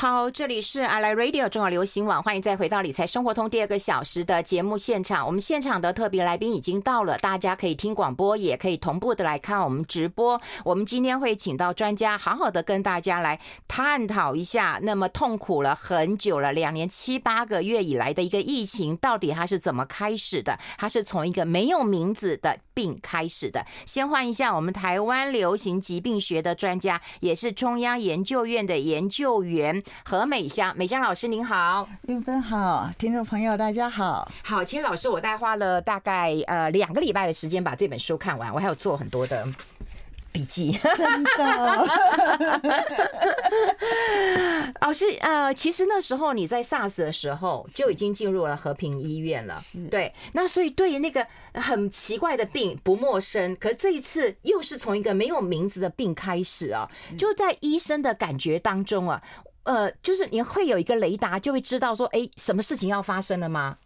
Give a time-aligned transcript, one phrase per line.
[0.00, 5.26] 好，这里是 I 来 Radio 中广流行网，欢迎再回到理财生活通第二个小时的节目现场。
[5.26, 10.40] 我们现场的特别来宾已经到了，大家可以听广播，也可以同步的来看我们直播。
[10.64, 20.58] 我们今天会请到专家，好好的跟大家来探讨一下，那么痛苦了很久了，两年七八个月以来的一个疫情，到底它是怎么开始的？
[20.78, 23.66] 它是从一个没有名字的病开始的。
[23.84, 34.30] 先换一下我们台湾流行疾病学的专家，也是中央研究院的研究员何美香，美香老师您好，运芬好，听众朋友大家好。
[34.42, 39.46] 好，其实老师我大概花了大概呃两个礼拜的时间把这本书看完，我还有做很多的。
[40.32, 40.78] 笔记。
[40.96, 41.88] 真的，
[44.80, 59.20] 老师呃，其实那时候你在 SARS 的时候就已经进入了和平医院了，对，那所以对于那个很奇怪的病不陌生，可是这一次又是从一个没有名字的病开始啊，就在医生的感觉当中啊，
[59.64, 63.76] 呃，就是你会有一个雷达，就会知道说，哎，什么事情要发生了吗？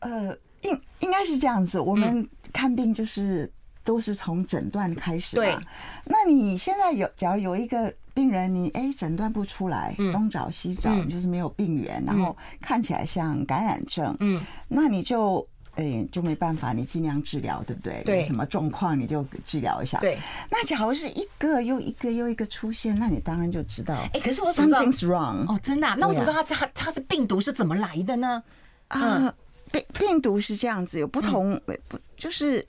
[0.00, 3.52] 呃，应应该是这样子，我们看病就是。
[3.84, 5.42] 都是从诊断开始的。
[5.42, 5.58] 对，
[6.04, 15.44] 那你现在有，假如有一个病人，你哎诊断不出来，东找西找，就是没有病源，然后看起来像感染症，嗯，那你就
[15.74, 18.02] 哎就没办法，你尽量治疗，对不对？
[18.04, 19.98] 对，有什么状况你就治疗一下。
[20.00, 20.18] 对，
[20.50, 25.86] 那假如是一个又一个又一个出现，那你当然就知道，哎，可是我怎么知道 something's wrong 哦，真的？
[25.96, 28.42] 那我怎么知道它它它是病毒是怎么来的呢？
[28.88, 29.34] 啊，
[29.70, 32.66] 病病毒是这样子，有不同不就是。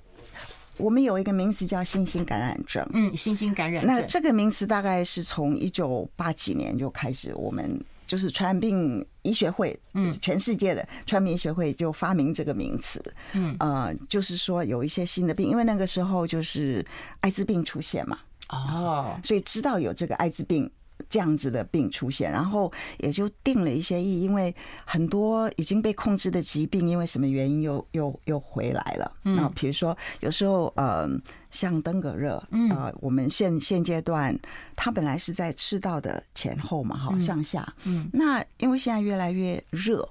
[0.78, 3.94] 我们有一个名词叫新兴感染症，嗯，新兴感染症。
[3.94, 13.02] 那这个名词大概是从一九八几年就开始，我们就是传染病医学会，嗯，全世界的传染病医学会就发明这个名词，
[13.34, 16.86] 嗯，呃，就是说有一些新的病，因为那个时候就是
[17.22, 20.70] 艾滋病出现嘛，哦，所以知道有这个艾滋病。
[21.10, 29.12] 这样子的病出现，然后也就定了一些义，因为很多已经被控制的疾病，因为什么原因又又又回来了。
[29.22, 31.08] 那比如说有时候呃，
[31.54, 32.36] 像登革热，
[32.72, 34.38] 啊，我们现现阶段
[34.76, 37.74] 它本来是在赤道的前后嘛，哈，向下。
[37.86, 40.06] 嗯，那因为现在越来越热。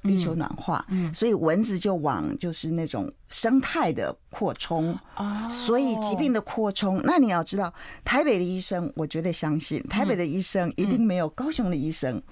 [0.00, 1.12] 地球暖化，嗯。
[1.12, 4.96] 所以蚊子就往就是那种生态的扩充，
[5.50, 7.02] 所以疾病的扩充。
[7.02, 12.22] 那你要知道，台北的医生，我绝对相信，台北的医生一定没有高雄的医生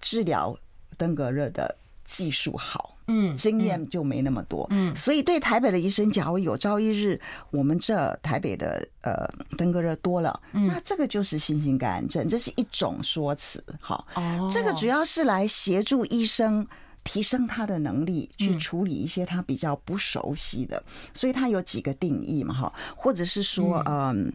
[0.00, 0.56] 治疗
[0.96, 7.20] 登革热的技术好，嗯，经验就没那么多，嗯，所以对台北的医生，假如有朝一日
[7.50, 16.64] 我们这台北的呃登革热多了，那这个就是新型感染症，这是一种说辞，好，哦，这个主要是来协助医生。
[17.04, 20.82] 提升他的能力去处理一些他比较不熟悉的，
[21.14, 24.30] 所以他有几个定义嘛，哈，或者是说，嗯，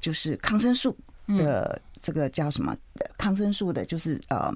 [0.00, 0.96] 就是抗生素
[1.28, 2.76] 的这个叫什么？
[3.16, 4.52] 抗生素的，就是呃，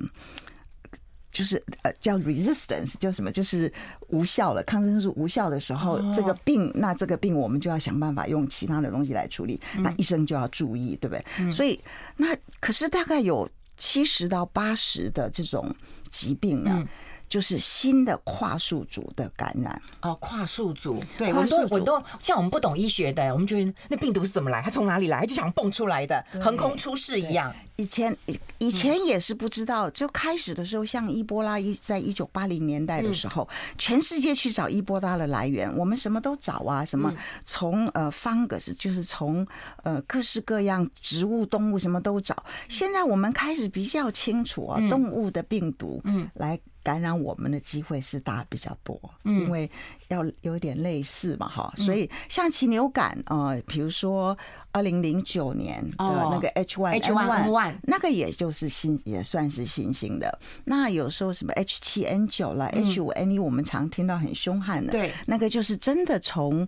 [1.32, 3.32] 就是呃叫 resistance，叫什么？
[3.32, 3.72] 就是
[4.08, 4.62] 无效了。
[4.62, 11.50] 抗生素无效的时候，这个病，那这个病我们就要想办法用其他的东西来处理，那医生就要注意，对不对？
[11.50, 11.80] 所以
[12.16, 15.74] 那可是大概有七十到八十的这种
[16.10, 16.86] 疾病呢。
[17.28, 27.50] 就是新的跨宿主的感染哦，跨宿主，对，我都我都像我们不懂医学的，我们觉得那病毒是怎么来，它从哪里来，就想蹦出来的，横空出世一样。
[27.76, 28.16] 以前
[28.58, 37.12] 以前也是不知道，就开始的时候，像伊波拉一在一九八零年代的时候，全世界去找伊波拉的来源，我们什么都找啊，什么
[37.44, 39.46] 从呃 fungus 就是从
[39.82, 42.44] 呃各式各样植物、动物什么都找。
[42.68, 46.58] 现在我们开始比较清楚啊，动物的病毒，嗯，来。
[46.84, 49.70] 感染我们的机会是大比较多，因为
[50.08, 54.36] 要有点类似嘛，哈，所以像禽流感呃，比如说
[54.72, 60.38] 二零零九年的那个 H1N1，那个也就是新，也算是新兴的。
[60.64, 66.66] 那有时候什么 H 七 N 九了，H 五 N 一，我们常听到很凶悍的，对，那个就是真的从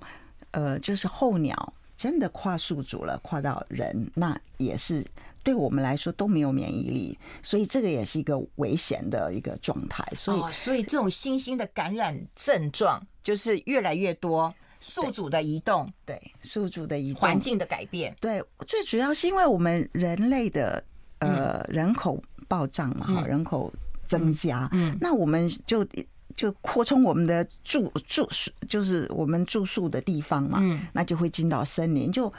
[0.50, 5.04] 呃，就是候鸟真的跨宿主了，跨到人，那也是。
[5.42, 10.02] 对我们来说都没有免疫力，所以这个也是一个危险的一个状态。
[10.16, 20.82] 所以，哦、所以这种新兴的感染症状就是越来越多，宿主的移动，对宿主的移动，环境的改变，对，最主要是因为我们人类的
[21.26, 23.72] 呃人口暴涨嘛，哈、嗯，人口
[24.04, 25.86] 增加，嗯，那我们就
[26.34, 32.32] 就扩充我们的住住宿，就是我们住宿的地方嘛，嗯，那就会进到森林就。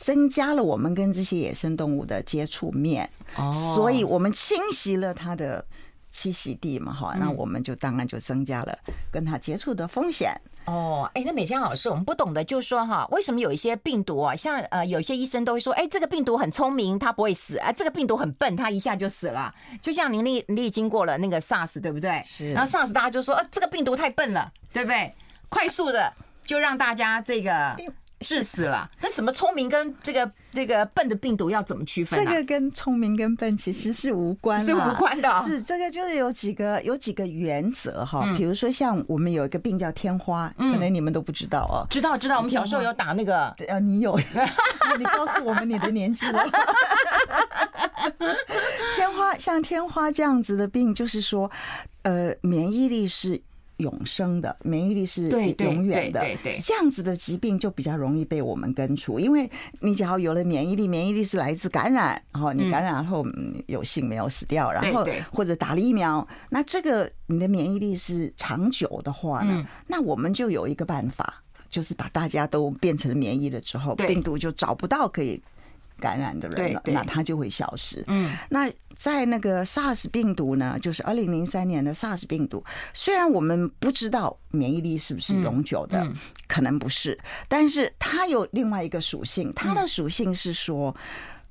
[0.00, 3.52] 增加了我们跟这些野生动物的接触面，哦。
[3.74, 5.64] 所以我们侵袭了它的
[6.14, 8.78] 栖息地嘛，哈，那我们就当然就增加了
[9.10, 10.40] 跟它接触的风险。
[10.68, 19.54] 哦，哎，那美香老师，我们不懂的就是说哈，为什么有一些病毒啊，像呃，有些医生都会说，哎，这个病毒很聪明，它不会死啊，这个病毒很笨，它一下就死了。
[19.80, 22.22] 就像您历历经过了那个 SARS，对不对？
[22.26, 22.52] 是。
[22.52, 25.14] 然后 SARS 大家就说，呃，这个病毒太笨了，对不对？
[25.48, 26.12] 快速的
[26.44, 27.74] 就让大家这个。
[28.20, 32.18] 致死了，那什么聪明跟这个这个笨的病毒要怎么区分？
[32.24, 35.42] 这个跟聪明跟笨其实是无关，是无关的。
[35.44, 41.86] 是这个就是有几个有几个原则哈，比如说像我们有一个病叫天花，可能你们都不知道哦。
[41.88, 44.18] 知道知道，我们小时候有打那个，呃，你有，
[44.98, 46.44] 你告诉我们你的年纪了。
[48.96, 51.48] 天花像天花这样子的病，就是说，
[52.02, 53.40] 呃，免疫力是。
[53.78, 55.28] 永生的免疫力是
[55.58, 56.24] 永远的，
[56.62, 63.24] 这样子的疾病就比较容易被我们根除，因为你只要有了免疫力，免疫力是来自感染，然后你感染后
[63.66, 75.40] 有幸没有死掉，然后或者打了疫苗，那这个你的免疫力是长久的话呢，那我们就有一个办法，就是把大家都变成免疫了之后，病毒就找不到可以。
[76.00, 78.02] 感染的人了，那他就会消失。
[78.06, 86.10] 嗯，那在那个 SARS 病毒呢，就是二零零三年的 SARS 病毒，虽然我们不知道免疫力是不是永久的，
[86.46, 87.18] 可能不是，
[87.48, 90.94] 但是它有另外一个属性，它的属性是说。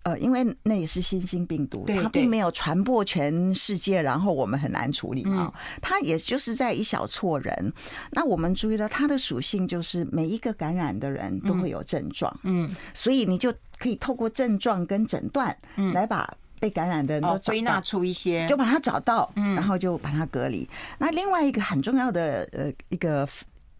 [0.07, 5.53] 呃，因为那也是新兴病毒，它并没有传播全世界，然后我们很难处理啊。
[5.81, 7.73] 它也就是在一小撮人。
[8.11, 15.53] 那我们注意到它的属性，就是每一个感染的人都会有症状，嗯，所以你就可以透过症状跟诊断，
[15.93, 20.65] 来把被感染的人都归纳出一些，就把它找到，嗯然后就把它隔离。
[20.97, 23.27] 那另外一个很重要的呃一个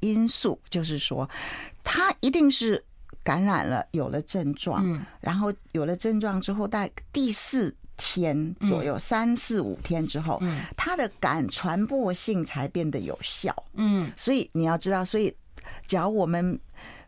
[0.02, 1.30] 因素，就是说，
[1.86, 2.84] 它一定是。
[3.28, 10.42] 感染了，有了症状，然后有了症状之后，在第四天左右，三四五天之后，
[10.78, 13.54] 它的感传播性才变得有效。
[13.74, 15.36] 嗯，所以你要知道，所以
[15.88, 16.58] 只要我们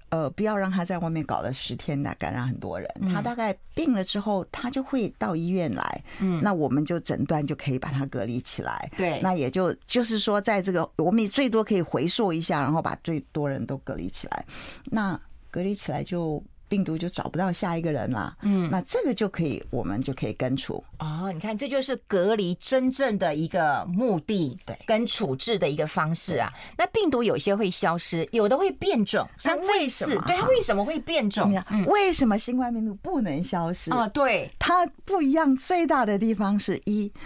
[0.09, 6.03] 呃不要让他在外面搞了十天的感染很多人，他大概病了之后，他就会到医院来。
[6.19, 8.91] 嗯，那我们就诊断就可以把他隔离起来。
[8.97, 14.45] 对，那也就就是说，在这个我们最多可以回溯一下，然后把最多人都隔离起来。
[14.85, 15.17] 那
[15.49, 20.83] 隔离起来就病毒就找不到下一个人了，嗯，那这个就可以，我们就可以根除。
[20.99, 26.53] 哦，你看，这就是隔离真正的一个目的，对，跟处置的一个方式啊。
[26.77, 31.51] 那病毒有些会消失，有的会变种，像这一次，对，它为什么会变种？
[31.87, 33.89] 为什么新冠病毒不能消失？
[33.91, 37.19] 啊，对，它不一样，最大的地方是一不。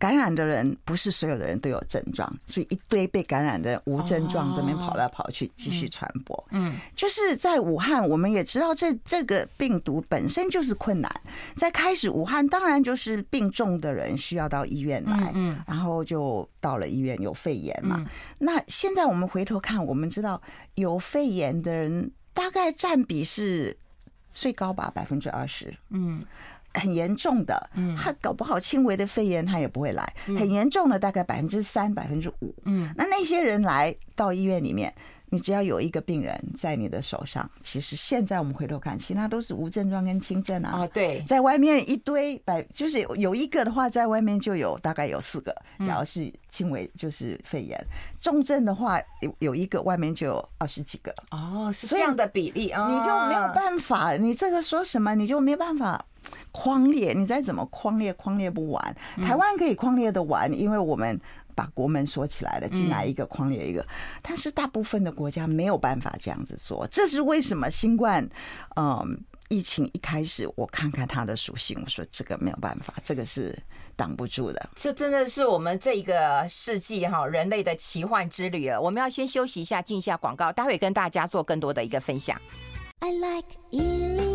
[0.00, 6.42] 感染的人不是所有的人都有症状，所以一堆被感染的人无症状这边跑来跑去继续传播。
[6.52, 11.20] 嗯，就是在武汉，我们也知道这这个病毒本身就是困难。
[11.54, 18.02] 在开始武汉，当然就是病重的人需要到医院来，嗯，然后就到了医院有肺炎嘛。
[18.38, 20.40] 那现在我们回头看，我们知道
[20.76, 23.76] 有肺炎的人大概占比是
[24.30, 25.76] 最高吧，百分之二十。
[25.90, 26.24] 嗯。
[26.74, 30.12] 很严重的，嗯他搞不好轻微的肺炎他也不会来。
[30.26, 32.54] 很严重的大概百分之三、百分之五。
[32.64, 34.92] 嗯，那那些人来到医院里面，
[35.28, 40.82] 你只要有一个病人在你的手上，其实现在我们回头看，其他都是无症状跟轻症啊。
[40.82, 45.54] 啊，对，在外面一堆百，就是有一个的话，在外面就有大概有四个。
[45.86, 47.78] 假如是轻微，就是肺炎；
[48.20, 51.14] 重症的话，有有一个，外面就有二十几个。
[51.30, 54.14] 哦，是这样的比例啊，你就没有办法。
[54.14, 56.04] 你这个说什么，你就没办法。
[56.52, 58.96] 匡列，你再怎么框列，框列不完。
[59.16, 61.20] 台湾可以框列的完，因为我们
[61.54, 63.86] 把国门锁起来了，进来一个框列一个。
[64.22, 67.70] 但是大部分的国家没有办法这样子做，这是为什么？
[67.70, 68.28] 新冠，
[68.76, 73.56] 嗯，疫情一开始，我看看它的属性，我说这个没有办法，这个是
[73.94, 74.70] 挡不住的。
[74.74, 78.80] 这真的是我们这一个世纪哈人类的奇幻之旅了。
[78.80, 82.40] 我们要先休息一下，进一下广告，待会跟大家做更多的一个分享。
[83.00, 84.29] I like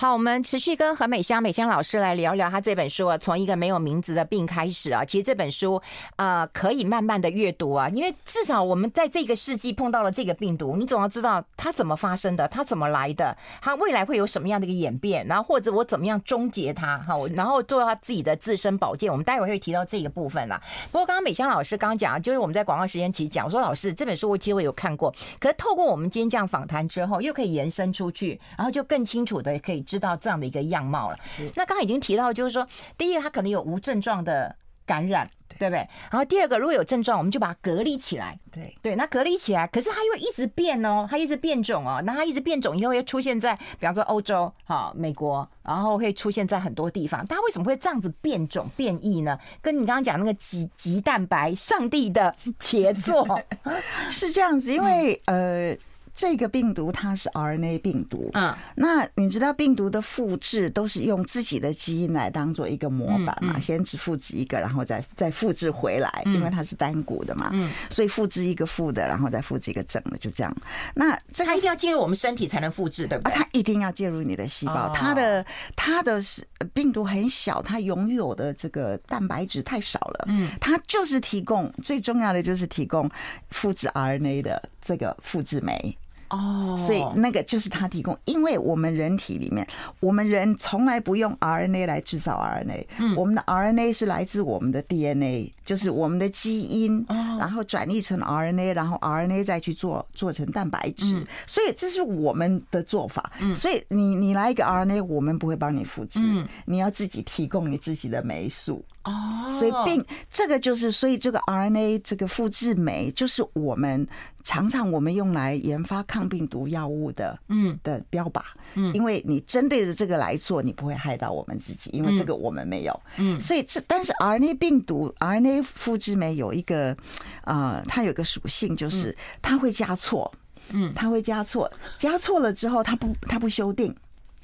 [0.00, 5.04] 好，我们持续跟何美香、美香老师来聊聊她这本书啊，从一个没有名字的病开始啊。
[5.04, 5.74] 其实这本书
[6.14, 19.10] 啊、呃，可以慢慢的阅读啊，因为至少我们在这个世纪碰到了这个病毒，你总要知道它怎么发生的，它怎么来的，它未来会有什么样的一个演变，然后或者我怎么样终结它，哈，然后做他自己的自身保健。
[19.10, 20.62] 我们待会会提到这个部分啦。
[20.92, 29.84] 不过刚刚美香老师刚刚讲，就是我们在广告时间其实讲，我说老师这本书我其实我有看过，可是透过我们今天这样访谈之后，又可以延伸出去，然后就更清楚的可以。
[29.88, 31.18] 知道这样的一个样貌了。
[31.24, 32.66] 是，那刚刚已经提到，就是说，
[32.98, 34.54] 第一个，他可能有无症状的
[34.84, 35.28] 感染。
[35.58, 35.78] 对不对？
[36.10, 38.38] 然后第二个，如果有症状，我们就把它隔离起来。
[38.52, 47.26] 对对，那隔离起来，可是它又一直变哦，它一直变种哦，那它一直变种以后，又出现在比方说欧洲、哈美国，然后会出现在很多地方。
[47.26, 49.36] 它为什么会这样子变种变异呢？
[49.60, 53.26] 跟你刚刚讲那个棘棘蛋白，上帝的杰作
[54.10, 55.76] 是这样子，因为呃。
[56.18, 63.56] 这个病毒它是 RNA 病毒，嗯，那你知道病毒的复制都是用自己的基因来当做一个模板嘛？
[63.60, 70.52] 先只复制一个，然后再再复制回来，因为它是单股的嘛，嗯，所以复制一个负的，然后再复制一个正的，就这样。
[70.92, 73.34] 那这它一定要进入我们身体才能复制，对不对？
[73.36, 75.46] 它一定要进入你的细胞，它的
[75.76, 76.44] 它的是
[76.74, 83.08] 病毒很小，它拥有的这个蛋白质太少了，嗯，它就是提供最重要的就是提供
[83.50, 85.96] 复制 RNA 的这个复制酶。
[86.30, 89.66] 哦，所以那个就是他提供，因为我们人体里面，
[90.00, 103.32] 我们人从来不用 RNA 来制造 RNA，嗯，我们的 RNA 是来自我们的 DNA，就是我们的基因，然后转译成 RNA，然后 RNA 再去做做成蛋白质，所以这是我们的做法。
[103.56, 106.20] 所以你你来一个 RNA，我们不会帮你复制，
[106.66, 108.84] 你要自己提供你自己的酶数。
[109.08, 114.06] 哦，所以病这个就是，所以这个 RNA 这个复制酶就是我们
[114.44, 117.78] 常常我们用来研发抗病毒药物的，嗯。
[117.82, 118.42] 的标靶，
[118.74, 126.96] 嗯，因为你针对着这个来做，你不会害到我们自己，因为这个我们没有，嗯，所以这但是 RNA 病毒 RNA 复制酶有一个
[127.44, 130.30] 呃，它有个属性就是它会加错，
[130.72, 133.94] 嗯，它会加错，加错了之后它不它不修订。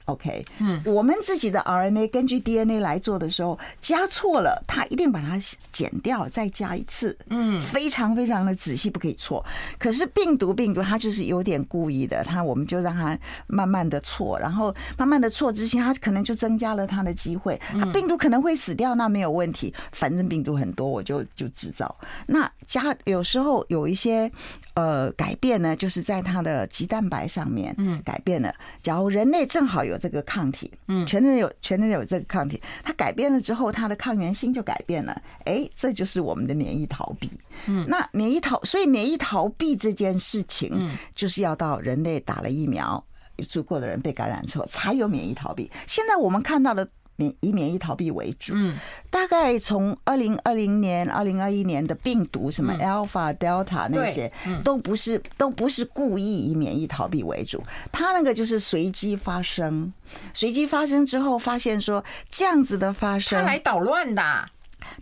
[0.07, 5.39] OK，嗯，我们自己的 RNA 根据 DNA 来做的时候，加错了，它一定把它
[5.73, 9.43] 剪掉，再加一次，嗯，非常非常的仔细，不可以错。
[9.79, 17.59] 可是病毒病毒它就是有点故意的，它我们就让它慢慢的错，然后慢慢的错之前，它可能就增加了它的机会。
[17.95, 21.97] 病毒可能会死掉，那没有问题，反正病毒很多，我就就制造。
[22.27, 24.31] 那加有时候有一些
[24.75, 28.55] 呃改变呢，就是在它的棘蛋白上面，嗯，改变了。
[28.83, 29.94] 假如人类正好有。
[29.95, 37.31] 有这个抗体，嗯，全人有全人有这个抗体，它改变了之后，它的抗原性就改变了，哎，这就是我们的免疫逃避，
[37.67, 43.03] 嗯，那免疫逃，所以免疫逃避这件事情，嗯，就是要到人类打了疫苗，
[43.37, 45.71] 有足够的人被感染之后，才有免疫逃避。
[45.87, 46.87] 现在我们看到的。
[47.17, 48.77] 免以免疫逃避为主，嗯，
[49.11, 54.33] 大概从二零二零年、二零二一年的病毒，什么 Alpha、Delta 那些，
[54.65, 59.93] 都不是都不是故意以免疫逃避为主，它那个就是随机发生，
[60.33, 64.49] 随机发生之后发现说这样子的发生，它来捣乱的，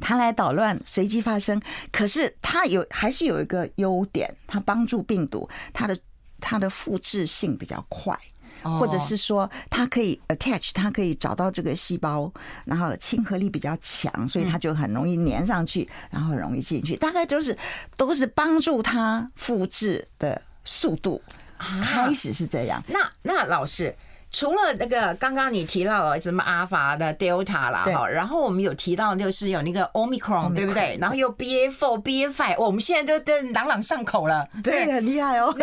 [0.01, 5.97] 它来捣乱，随机发生，可是它有还是有一个优点，它帮助病毒，它的
[6.41, 8.19] 它的复制性比较快。
[8.63, 12.33] 或者是说，它可以 attach，它可以找到这个细胞，
[12.65, 16.97] 然后亲和力比较强，所以它就很容易粘上去，然后很容易进去。
[16.97, 17.57] 大概都是
[17.97, 21.23] 都是帮助它复制的速度。
[21.59, 22.83] 开始是这样。
[22.89, 23.95] 那那老师。
[24.33, 30.97] 除了那个刚刚你提到什么阿尔法的 Delta 啦，哈，然后我们有提到就是有那个 Omicron，对不对？
[30.99, 35.55] 然后又 BA four、BA five，我们现在都都朗朗上口了，对，很厉害哦。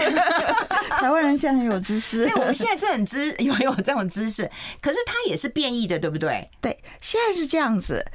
[1.01, 4.49] 台湾人现在很有知识，对，我们现在真的很知 有有这种知识，
[4.79, 6.47] 可是它也是变异的，对不对？
[6.61, 8.05] 对，现在是这样子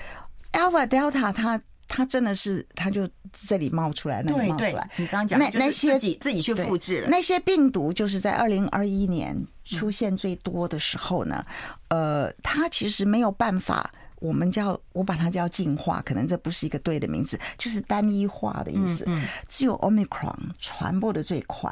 [0.52, 1.60] ，Alpha Delta 它。
[1.86, 3.06] 它真的是，它就
[3.46, 4.90] 这里冒出来，那里冒出来。
[4.96, 11.44] 你刚刚讲那那些自己自己去复制了那些病毒，就是在二零二一年出现最多的时候呢。
[11.88, 19.06] 呃，它其实没有办法，我们叫我把它叫进化，可能这不是一个对的名字，就是单一化的意思。
[19.48, 21.70] 只有 Omicron 传播的最快，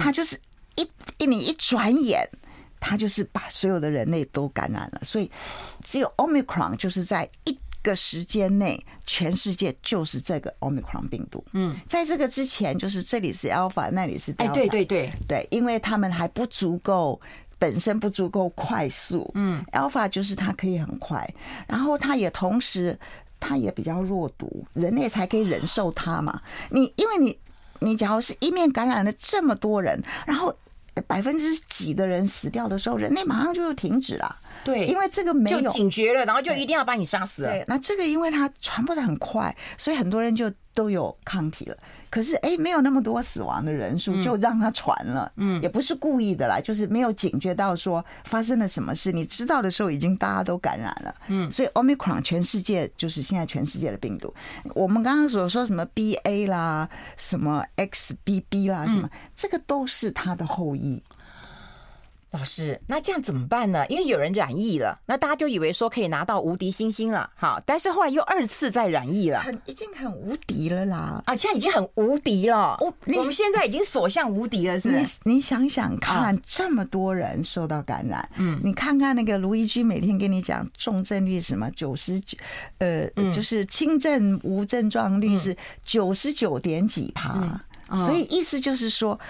[0.00, 0.38] 它就是
[0.76, 2.28] 一一你一转眼，
[2.80, 5.00] 它就是把所有的人类都感染了。
[5.04, 5.30] 所以
[5.82, 7.58] 只有 Omicron 就是在一。
[7.82, 11.44] 个时间内，全世界就是这个 Omicron 病毒。
[11.52, 14.34] 嗯，在这个之前，就是这里是 Alpha，那里是。
[14.38, 17.20] 哎，对对对对，因为他们还不足够，
[17.58, 19.30] 本身不足够快速。
[19.34, 21.28] 嗯，Alpha 就是它可以很快，
[21.66, 22.98] 然后它也同时，
[23.40, 26.40] 它也比较弱毒，人类才可以忍受它嘛。
[26.70, 27.38] 你因为你
[27.80, 30.54] 你假如是一面感染了这么多人，然后
[31.06, 34.36] 百分之几的人死掉的时候，人类马上就停止了。
[34.64, 37.50] 对，因为这个没有就警觉了，然后就一定要把你杀死了。
[37.50, 41.76] 对，那这个因为它传播的很快，所以很多人就都有抗体了。
[42.08, 45.32] 可是哎，没有那么多死亡的人数，就让它传了。
[45.36, 49.10] 嗯，也不是故意的啦，就是没有警觉到说发生了什么事。
[49.10, 51.14] 你知道的时候，已经大家都感染了。
[51.28, 54.32] 嗯，所以 Omicron 全世界就是现在全世界的病毒。
[54.74, 61.02] 我们刚刚所说什么 BA 啦，什么 XBB 啦，什么这个都是它的后裔。
[62.32, 63.86] 老师，那这样怎么办呢？
[63.88, 71.22] 因为有人染疫了，那大家就以为说可以拿到无敌星星了，好，但是后来又二次再染疫了，很已经很无敌了啦！
[71.26, 72.78] 啊，现在已经很无敌了。
[72.80, 82.38] 我我们现在已经所向无敌了，是你你想想看，这么多人受到感染，嗯，你看看那个卢怡君每天跟你讲重症率什么九十九，
[82.78, 87.60] 呃，就是轻症无症状率是九十九点几趴，
[87.90, 89.20] 所以意思就是说。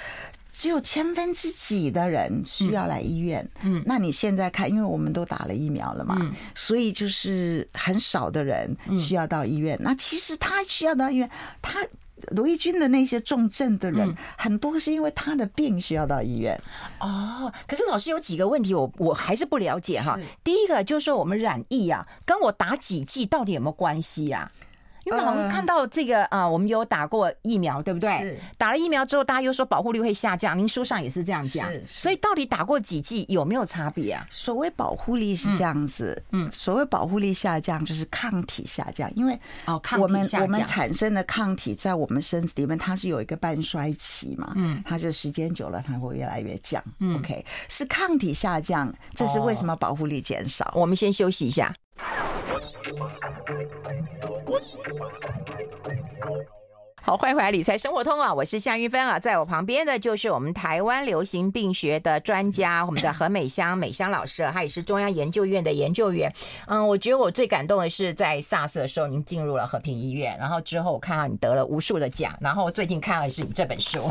[0.52, 9.76] 只有千分之几的人需要来医院，嗯，那你现在看，因为我们都打了疫苗了嘛，嗯，所以就是很少的人需要到医院。
[9.80, 11.30] 那其实他需要到医院，
[11.62, 11.80] 他
[12.32, 16.60] 卢怡君的那些重症的人，很多是因为他的病需要到医院。
[17.00, 20.18] 哦，可是老师有几个问题，我我还是不了解哈。
[20.44, 24.52] 第一个就是说，我们染疫啊，跟我打几剂到底有没有关系呀？
[25.04, 28.10] 因为好像看到这个啊，我们有打过疫苗，对不对？
[28.20, 28.38] 是。
[28.56, 30.58] 打了疫苗之后，大家又说保护力会下降。
[30.58, 31.70] 您书上也是这样讲。
[31.70, 31.84] 是。
[31.86, 34.26] 所以到底打过几剂有没有差别啊？
[34.30, 46.82] 所谓保护力是这样子，嗯，所谓保护力下降就是抗体下降，因为哦，我们我们产生的抗体在我们身体里面它是有一个半衰期嘛，嗯，它就时间久了它会越来越降。
[47.00, 50.72] 嗯，OK，是抗体下降，这是为什么保护力减少？
[50.76, 51.74] 我们先休息一下。
[52.52, 53.10] What's the fun?
[54.46, 54.92] What's the
[56.24, 56.61] 我
[57.04, 58.32] 好，欢迎回来理财生活通啊！
[58.32, 66.32] 我是夏玉芬啊，在我旁边的就是我们台湾流行病学的专家，我们的何美香美香老师，她也是中央研究院的研究员。
[66.68, 74.08] 嗯，我觉得我最感动的是在 SARS 的时候，您进入了和平医院，然后之后我看到你得了无数的奖，然后最近看到的是你这本书。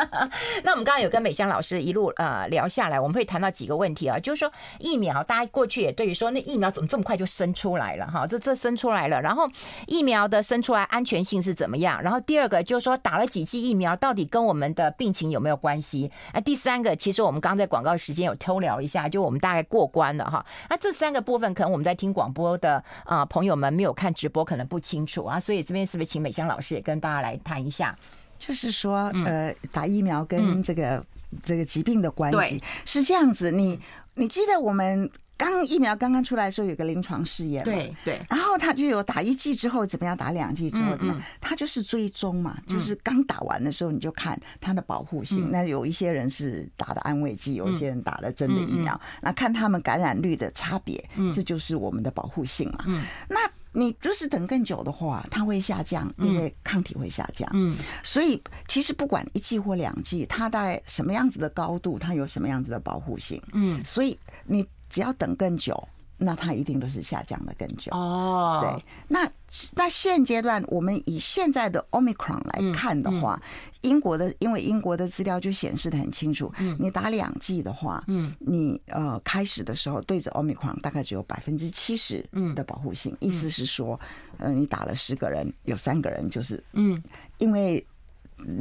[0.64, 8.26] 那我们刚刚有跟美香老师一路呃聊下来，我们会谈到几个问题啊，就是说疫苗，大家过去也对于说那疫苗怎么这么快就生出来了哈？
[8.26, 9.46] 这这生出来了，然后
[9.86, 12.02] 疫苗的生出来安全性是怎么样？
[12.02, 16.10] 然后第二个就是说，打了几剂疫苗，到底跟我们的病情有没有关系？
[16.32, 20.44] 啊，第三个，其实我们刚在广告时间有偷聊一下，就我们大概过关了哈。
[20.70, 25.38] 那这三个部分，可能我们在听广播的啊朋友们没有看直播，可能不清楚啊。
[25.38, 27.96] 所以这边是不是请美香老师也跟大家来谈一下？
[28.38, 31.04] 就是说，呃，打疫苗跟这个
[31.42, 33.50] 这个疾病的关系是这样子。
[33.50, 33.78] 你
[34.14, 35.10] 你记得我们？
[35.42, 45.50] 刚疫苗刚刚出来的时候，有个临床试验嘛，对对，然后他就有打一剂之后怎么样，打两剂之后怎么样，他就是追踪嘛，就是刚打完的时候你就看它的保护性。
[45.50, 52.84] 那有一些人是打的安慰剂，有一些人打了真的疫苗，那看他们感染率的差别，这就是我们的保护性嘛。
[53.28, 53.38] 那
[53.72, 57.48] 你就是等更久的话，它会下降，因为抗体会下降。
[57.54, 63.42] 嗯，所以其实不管一剂或两剂，它大概什么样子的高度，它有什么样子的保护性。
[63.54, 64.64] 嗯，所以你。
[64.92, 67.90] 只要等更久，那它一定都是下降的更久。
[67.92, 69.28] 哦，对，那
[69.74, 73.42] 那现阶段我们以现在的 Omicron 来看的话，
[73.80, 82.24] 英国的因为英国的资料就显示的很清楚，你打两剂的话，嗯，你呃开始的时候对着 Omicron 大概只有百分之七十
[82.54, 83.98] 的保护性，意思是说，
[84.36, 87.02] 呃，你打了十个人，有三个人就是，嗯，
[87.38, 87.84] 因为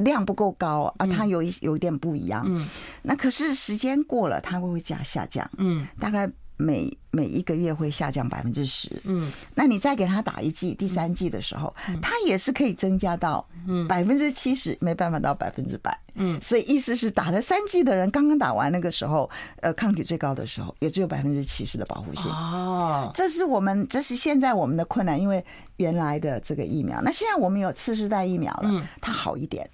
[0.03, 2.43] 量不够高啊，它有一有一点不一样。
[2.47, 2.67] 嗯，
[3.03, 5.49] 那可是时间过了，它会会加下降。
[5.57, 6.29] 嗯，大概
[6.61, 8.89] 每每一个月会下降百分之十。
[9.05, 13.45] 嗯，那你再给他打一剂，第三剂的时候，它也是可以增加到
[13.89, 15.97] 百分之七十，没办法到百分之百。
[16.15, 19.29] 嗯，所以意思是打了三剂的人，刚刚打完那个时候，
[19.61, 22.29] 呃，抗体最高的时候，也只有百分之七十的保护性。
[22.31, 25.43] 哦，这是我们，这是现在我们的困难，因为
[25.77, 29.67] 原来的这个疫苗，那现在我们有次世代疫苗了，它好一点，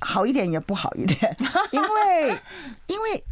[0.00, 1.36] 好一点也不好一点，
[1.70, 2.38] 因为
[2.86, 3.22] 因为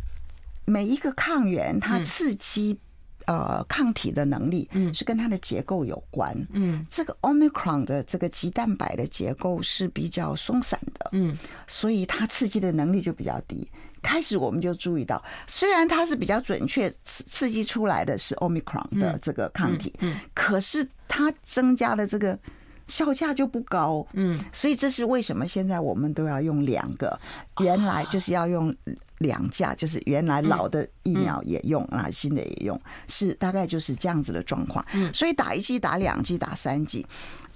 [0.67, 2.79] 每一个抗原它刺激。
[3.27, 6.33] 呃，抗体的能力是跟它的结构有关。
[6.53, 11.11] 嗯，这个 Omicron 的这个棘蛋白的结构是比较松散的。
[11.11, 13.69] 嗯，所以它刺激的能力就比较低。
[14.01, 22.39] 开始我们就注意到，虽然它是比较准确刺刺激出来的是 Omicron 的这个抗体，嗯，可是它增加的这个
[22.87, 24.07] 效价就不高。
[24.13, 27.19] 嗯，所以这是为什么现在我们都要用两个，
[27.59, 28.73] 原来就是要用。
[29.19, 34.85] 两价就是原来老的疫苗也用啊，新的也用，是大概就是这样子的状况。
[35.13, 37.07] 所以打一剂、打两剂、打三剂，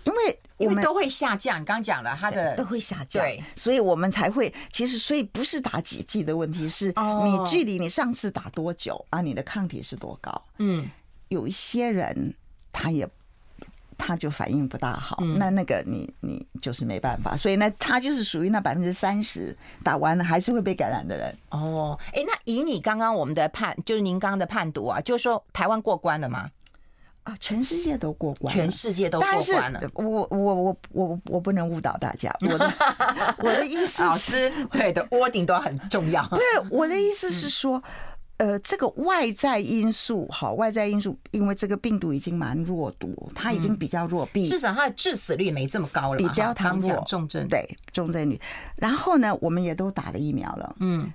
[0.04, 1.60] 因为我们都会下降。
[1.60, 6.86] 你刚讲了，它的都会下降，对，所以我们才会其实，所以不是打几剂的问题，是
[7.24, 9.20] 你距离你上次打多久啊？
[9.20, 10.42] 你的抗体是多高？
[10.58, 10.90] 嗯，
[11.28, 12.34] 有一些人
[12.72, 13.08] 他也。
[14.00, 21.36] 他就反应不大好，那那个你你就是没办法，所以呢，他就是属于那百分之三十打完了还是会被感染的人。
[21.50, 26.50] 哦，哎，那以你刚刚我们的判，就是您刚刚的判读啊，就是说台湾过关了吗？
[27.24, 29.80] 啊，全世界都过关，全世界都过关了。
[29.94, 32.72] 我我我我我不能误导大家，我的
[33.38, 36.26] 我的意思是，老师对的，窝顶都很重要。
[36.28, 37.82] 对，我的意思是说。
[38.40, 48.40] 呃，这个外在因素，好，外在因素，因为这个病毒已经蛮弱毒，它已经比较弱，比至少它的致死率没这么高了，比刚讲重症对重症率。
[48.76, 51.12] 然后呢，我们也都打了疫苗了，嗯，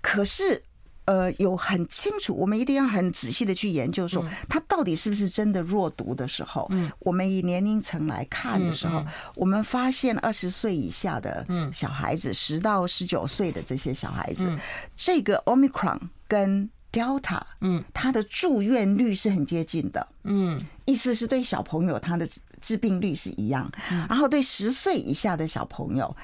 [0.00, 0.62] 可是
[1.08, 9.02] 呃，有很清楚，我们一定要很仔细的去研究说，他到底是不是真的弱毒的时候，嗯，我们以年龄层来看的时候，
[9.34, 14.54] 我们发现二十岁以下的小孩子，十到十九岁的这些小孩子，
[14.94, 15.98] 这个 Omicron。
[16.28, 22.28] 跟 Delta，嗯，它的住院率是很接近的，嗯，意思是对小朋友他的
[22.60, 23.72] 致病率是一样，
[24.10, 26.14] 然后对十岁以下的小朋友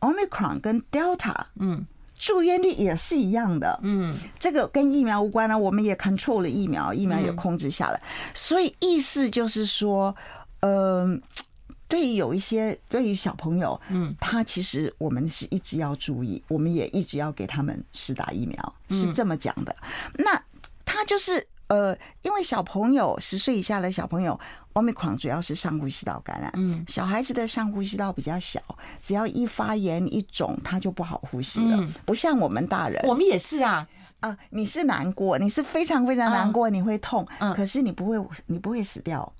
[0.00, 1.86] ，Omicron 跟 Delta，嗯，
[2.18, 8.00] 住院率也是一样的，嗯，这个跟疫苗无关啊，我们也 control 了疫苗，疫苗也控制下来，
[8.34, 10.14] 所以意思就是说，
[10.60, 11.20] 嗯。
[11.88, 19.72] 对于有一些对于小朋友，嗯，他其实我们是一直要注意，我们也一直要给他们施打疫苗，是这么讲的。
[20.14, 20.42] 那
[20.84, 24.36] 他就是呃，因为小朋友十岁以下的小朋友
[24.76, 28.60] ，Omicron 主要是上呼吸道感染，嗯，小孩子的上呼吸道比较小，
[29.02, 33.88] 只要一发炎一肿，他就不好呼吸了，不像我们大人，我们也是啊。
[34.20, 39.32] 啊，你是难过，你是非常非常难过，你会痛，可是你不会，你不会死掉。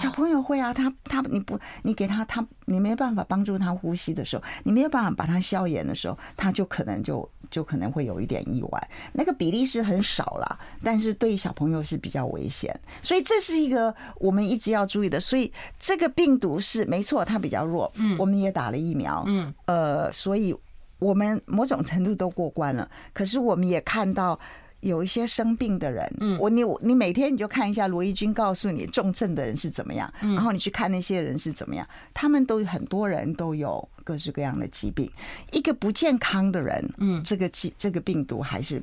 [0.00, 8.90] 小朋友会啊，他他你不你给他他你没办法帮助他呼吸的时候，你没有办法把他消炎的时候，他就可能就就可能会有一点意外。
[9.12, 15.18] 那个比例是很少啦，但是对小朋友是比较危险，所以这是一个我们一直要注意的。
[15.20, 20.54] 所以这个病毒是没错，它比较弱，嗯，我们也打了疫苗，嗯，呃，所以
[20.98, 22.88] 我们某种程度都过关了。
[23.12, 24.38] 可是我们也看到。
[24.84, 35.10] 有一些生病的人，嗯，我你你每天你就看一下罗伊军告诉你重症的人是怎么样，然后你去看那些人是怎么样，他们都很多人都有各式各样的疾病。
[35.52, 38.82] 一个不健康的人，嗯，这个疾这个病毒还是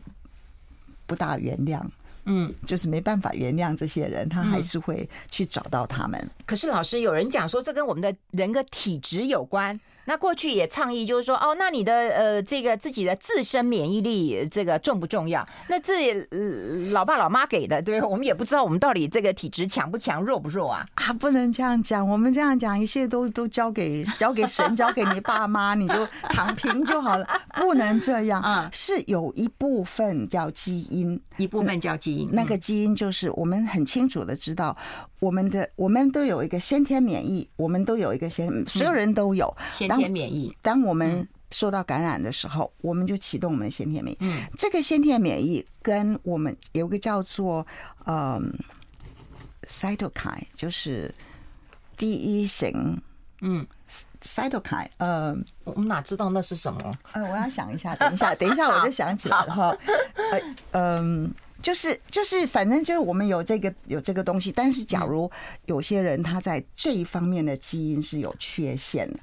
[1.06, 1.82] 不大原谅，
[2.26, 6.30] 嗯，就是没办法原谅这些人，他还是会去找到他们。
[6.48, 9.80] 可是老师有人讲说，这跟我们的人的体质有关。
[10.12, 15.42] 那过去也倡议，就是说，哦，那你的呃，这个自己的自身免疫力这个重不重要？
[15.70, 16.14] 那这
[16.92, 20.86] 老爸老妈给的，对，我们也不知道我们到底这个体质强不强，弱不弱啊？
[20.96, 28.70] 啊，不能这样讲，我们这样讲，一切都都交给交给神，交给你爸妈，你就躺平就好了，不能这样啊。
[28.74, 34.76] 是有一部分叫基因，一部分叫基因，那个基因就是我们很清楚的知道，
[35.22, 39.56] 我们的我们都有一个先天免疫，我们都有一个先，所有人都有。
[39.72, 44.18] 先天免疫，当我们受到感染的时候，我们就启动我们的先天免疫。
[44.22, 47.66] 嗯，这个先天免疫跟我们有个叫做
[48.06, 48.52] 嗯
[49.68, 51.14] cytokine，就是
[51.98, 53.00] 第一型。
[53.42, 53.66] 嗯
[54.22, 54.88] ，cytokine。
[54.98, 56.92] 嗯，我们哪知道那是什么？
[57.12, 59.78] 呃，我要想一下，等一下，等一下，我就想起来了哈。
[60.72, 61.34] 嗯。
[61.62, 65.30] 就是就是，反正就是我们有这个有这个东西，但是假如
[65.66, 69.20] 有些人他在这一方面的基因是有缺陷的，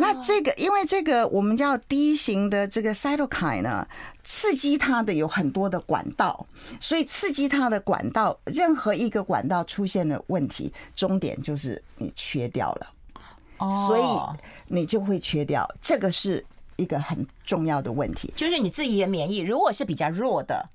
[0.00, 3.86] 那这个因为这个我们叫 D 型的这个 cytokine 呢，
[4.22, 6.46] 刺激它的有很多的管道，
[6.80, 12.86] 所以刺激它的管道，任何一个管道出现的问题，终点就是你缺掉了，
[13.86, 14.02] 所以
[14.68, 16.44] 你就会缺掉，这个是
[16.76, 20.68] 一个很重要的问题，就是你自己的免疫如果是比较弱的。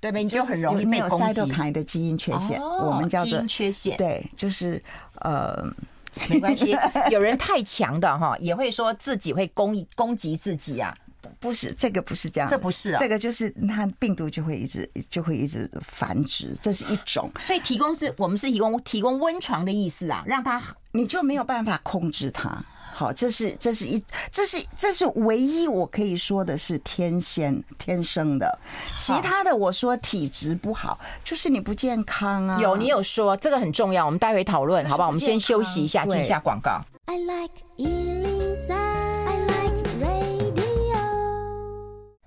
[0.00, 0.22] 对呗？
[0.22, 1.26] 你就很容易被攻击。
[1.26, 3.96] 塞德牌的基因缺陷，我们叫做基因缺陷。
[3.96, 4.82] 对，就是
[5.20, 5.64] 呃，
[6.30, 6.76] 没关系。
[7.10, 10.94] 有人太强的哈，也会说自己会攻攻击自己啊。
[11.40, 12.98] 不是，这个不是这样，这不是啊。
[12.98, 17.30] 这个就是它病毒就会一直就会一直繁殖，这是一种。
[17.38, 20.60] 所以提供是我们是提供提供温床的意思啊，让它
[20.92, 22.64] 你就没有办法控制它。
[22.98, 28.58] 好，这是这是一这是这是唯一我可以说的是天仙天生的，
[28.98, 32.58] 其他的我说体质不好，就是你不健康啊。
[32.60, 35.10] 有你有说这个很重要，我们待会讨论，好不好？
[35.10, 36.80] 我们先休息一下，进一下广告。
[37.04, 40.58] I like 103, I like radio。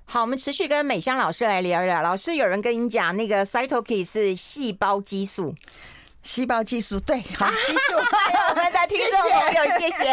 [0.06, 2.02] 好，我们持续跟美香老师来聊一聊。
[2.02, 5.54] 老师，有人跟你讲那个 cytokine 是细胞激素。
[6.24, 7.94] 细胞激素对，好激素，
[8.50, 10.12] 我们的听众朋友，谢谢。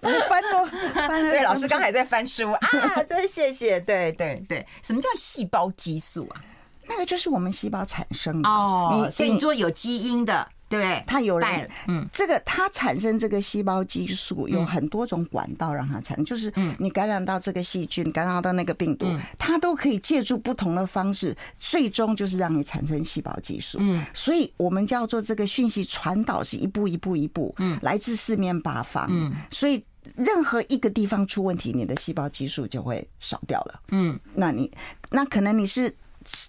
[0.00, 1.30] 我翻了，翻了。
[1.30, 2.60] 对，老师刚才在翻书啊，
[3.08, 3.78] 真谢谢。
[3.80, 6.42] 对对对，什么叫细胞激素啊？
[6.86, 10.48] 那个就是我们细胞产生的哦，所以你说有基因的。
[10.70, 19.06] 对，它有人，嗯，这个它产生这个细胞激素有很多种管道让它产生，就是你感染到这个细菌，感染到那个病毒，
[19.36, 23.78] 它都可以借助不同的方式，最终就是让你产生细胞激素。
[23.80, 33.80] 嗯，所以我们叫做这个讯息传导是一步一步一步，嗯，来自四面八方，嗯，所以任何一个地方出问题，你的细胞激素就会少掉了。
[33.88, 34.70] 嗯，那你
[35.10, 35.92] 那可能你是。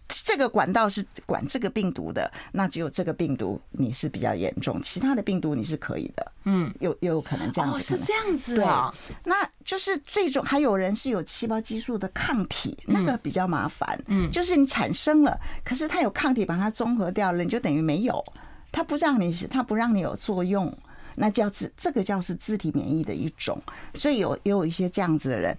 [0.07, 6.31] 这个管道是管这个病毒的，那只有这个病毒你是比较严重，其他的病毒你是可以的。
[6.43, 7.77] 嗯，有有可能这样子。
[7.77, 8.93] 哦，是这样子啊。
[9.23, 13.97] 那就是最终还有人是有细胞激素的抗体，那个比较麻烦。
[14.07, 18.23] 嗯，就是你产生了，可是它有抗体把它综合掉了，你就等于没有。
[18.71, 20.77] 它不让你，它不让你有作用，
[21.15, 23.61] 那叫自这个叫是自体免疫的一种。
[23.93, 25.57] 所以有也有一些这样子的人。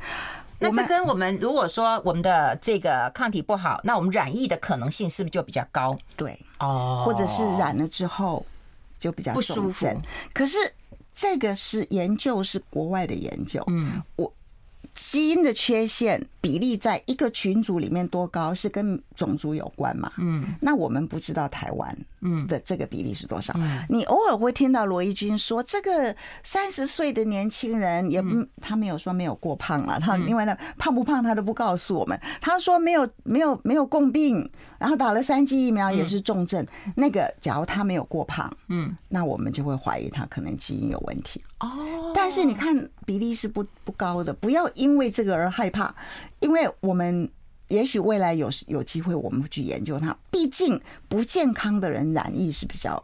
[0.62, 5.96] 那这跟我们如果说我们的这个抗体不好，那我们染疫的可能性是不是就比较高？
[6.16, 8.44] 对，哦，或者是染了之后
[8.98, 9.86] 就比较不舒服。
[10.32, 10.56] 可是
[11.12, 13.62] 这个是研究，是国外的研究。
[13.66, 14.32] 嗯，我。
[14.94, 20.12] 基因的缺陷比例在一个群组里面多高，是跟种族有关嘛？
[20.18, 23.54] 嗯，那我们不知道台湾嗯的这个比例是多少。
[23.88, 32.20] 你偶尔会听到罗一军说，这个三十岁的年轻人也不，他没有说没有过胖了，他另外呢胖不胖他都不告诉我们。
[32.40, 34.50] 他说没有没有没有共病，
[34.80, 36.66] 然后打了三剂疫苗也是重症。
[36.96, 41.40] 那个假如他没有过胖，嗯，那我们就会怀疑他可能基因有问题。
[41.60, 45.94] 哦，但是你看比例是不不高的，不要因为这个而害怕，
[46.42, 47.26] 因为我们
[47.68, 50.14] 也许未来有有机会，我们会去研究它。
[50.30, 50.78] 毕竟
[51.08, 53.02] 不健康的人染疫是比较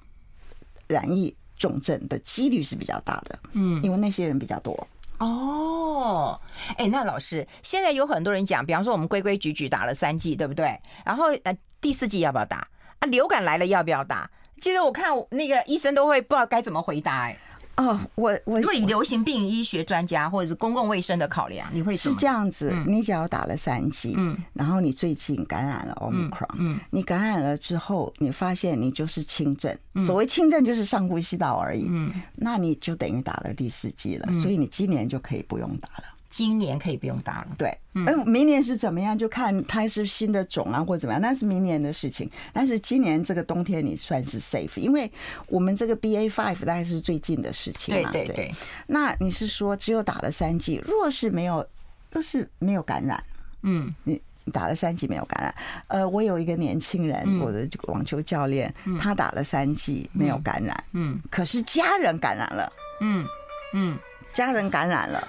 [0.89, 4.87] 染疫重症的几率是比较大的，嗯，因为那些人比较多。
[5.19, 6.39] 哦，
[6.77, 10.79] 哎，那老师现在有很多人讲，比方说我们规规矩矩打了三剂，对不对？
[11.05, 13.07] 然后呃第四剂要不要打啊？
[13.09, 14.31] 流感来了要不要打？
[14.61, 17.39] 其实我看那个医生都会不知道该怎么回答，哎。
[17.79, 22.75] 哦，我我因为流行病医学专家或者是公共卫生的考量，你会是这样子。
[22.87, 29.73] 你只要打了三剂，嗯，然后你最近感染了 Omicron，嗯，你感染了之后，你发现你就是轻症，
[30.05, 36.05] 所谓轻症就是上呼吸道而已，嗯，那你就等于打了第四剂了，所以你今年就可以不用打了。
[36.31, 39.17] 今年可以不用打了，对，嗯，明年是怎么样？
[39.17, 42.31] 就看它是新的种啊，或者怎么样，那是明年的事情。
[42.53, 45.11] 但是今年这个冬天你算是 safe，因为
[45.47, 48.55] 我们这个 BA five 大概是最近的事情嘛，对对对。
[48.87, 51.67] 那你是说只有打了三剂，若是没有，
[52.13, 53.25] 若是没有感染，
[53.63, 54.21] 嗯，你
[54.53, 55.55] 打了三剂没有感染，
[55.87, 63.27] 呃，我有一个年轻人，我的这个网球教练，他打了三剂没有感染，嗯，可是家人感染了，嗯
[63.73, 63.99] 嗯。
[64.39, 65.29] 家人感染了，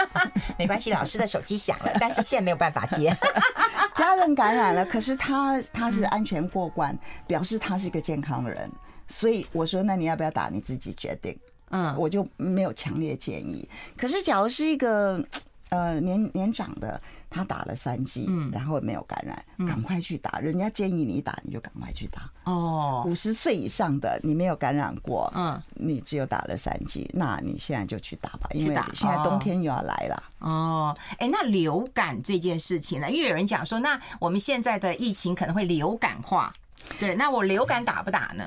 [0.56, 3.14] 没关系，老师的手机响了，但是现在没有办法接。
[3.94, 8.70] 家人感染了，可是他他是安全过关，表示他是一个健康的人，
[9.08, 11.38] 所以我说，那你要不要打，你自己决定。
[11.68, 13.68] 嗯，我就没有强烈建议。
[13.94, 15.22] 可是，假如是一个
[15.68, 16.98] 呃年年长的。
[17.28, 20.38] 他打了三剂，嗯，然后没有感染，赶快去打。
[20.38, 22.30] 人家建议你打，你就赶快去打。
[22.44, 30.22] 哦，五十岁以上的你没有感染过，嗯，你只有打了三剂，那你现在就去打吧，因为现在冬天又要来了。
[30.38, 33.10] 哦，哎，那流感这件事情呢？
[33.10, 36.52] 因为有人讲说，那我们现在的疫情可能会流感化，
[36.98, 38.44] 对，那我流感打不打呢？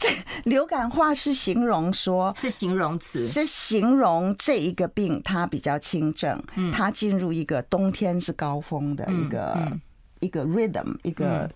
[0.00, 0.08] 这
[0.50, 9.78] 流感化是形容说，是形容词，是形容这一个病它比较轻症，它进入一个冬天是高峰的一个
[10.20, 11.48] 一个 rhythm 一个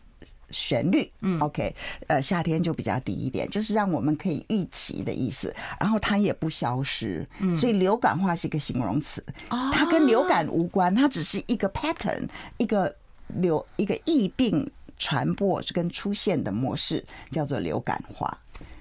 [0.50, 1.10] 旋律。
[1.40, 1.74] OK，
[2.06, 5.52] 呃，夏天就比较低一点，就是让我们可以预期的意思。
[5.80, 7.26] 然后它也不消失，
[7.56, 12.28] 所以流感化是一个形容词，它跟流感无关，它只是一个 pattern，
[12.58, 12.94] 一个
[13.28, 14.70] 流一个疫病。
[14.98, 18.36] 传播跟出现的模式叫做流感化，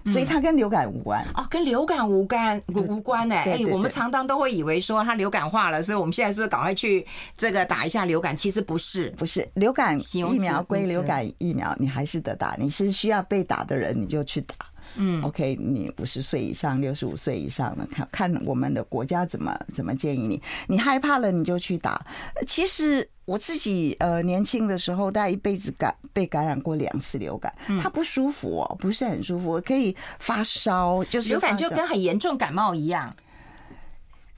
[0.05, 1.25] 所以它跟流感无关。
[1.35, 7.05] 哦，跟流感无关无无关哎，哎，我们常常都会以为说它流感化了，所以我们现在是不是赶快去
[7.37, 8.35] 这个打一下流感？
[8.35, 14.55] 其实不是，不是流感疫苗归流感疫苗，你还是得打，你是需要被打的人你就去打。
[14.95, 20.41] 嗯，OK，你五十岁以上、六十五岁以上的，看看我们的国家怎么怎么建议你。
[20.67, 22.05] 你害怕了，你就去打。
[22.47, 33.15] 其实我自己呃年轻的时候，大概一辈子感被感染过两次流感，它不舒服哦，不是很舒服，可以发烧，就是流感就跟很严重感冒一样，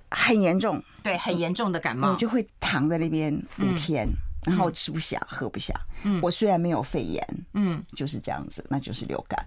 [0.09, 4.07] 很严重，对，很严重的感冒，你就会躺在那边五天，
[4.45, 5.73] 然后吃不下、喝不下。
[6.03, 9.43] 嗯，我虽然没有肺炎，嗯，就是这样子，那就是流感。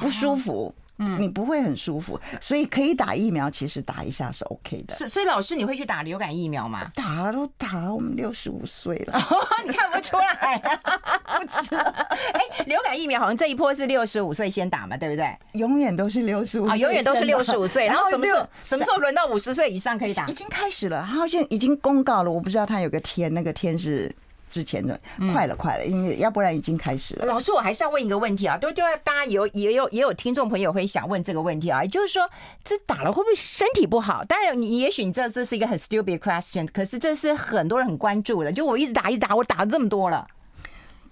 [0.00, 5.08] 不舒服，嗯，你不会很舒服，所以可以打疫苗，其实打一下是 OK 的。
[5.08, 6.90] 所以老师，你会去打流感疫苗吗？
[6.94, 9.20] 打都打了，我们六十五岁了，
[9.64, 10.58] 你看不出来。
[11.38, 11.80] 不知道。
[12.32, 15.36] 哎，流感疫苗好像这一波是六十五岁先打嘛，对不对？
[15.52, 17.86] 永远都是六十五啊，永远都是六十五岁。
[17.86, 20.26] 然后什么时候什么时候轮到五十岁以上可以打？
[20.26, 24.12] 已经开始了，好像已经公告了，我不知道他有个天，那个天是。
[24.48, 24.98] 之前的
[25.32, 27.26] 快了，快了，因为要不然已经开始了。
[27.26, 32.28] 老师，我还是要问一个问题啊，都就要大家有也有也有听众朋友会想问这个问题啊，也就是说，
[32.64, 34.24] 这打了会不会身体不好？
[34.24, 38.50] 当然，你也许你知道这是一个很 stupid question，可是这是很多人很关注的。
[38.50, 40.26] 就我一直打一直打，我打了这么多了，